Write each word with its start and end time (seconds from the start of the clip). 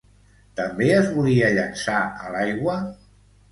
També 0.59 0.87
es 1.01 1.09
volia 1.17 1.53
llençar 1.59 2.01
a 2.25 2.35
l'aigua? 2.39 2.81